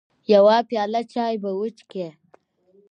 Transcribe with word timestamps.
يوه 0.33 0.57
پياله 0.69 1.01
چاى 1.11 1.33
به 1.41 1.51
وچکې. 1.59 2.07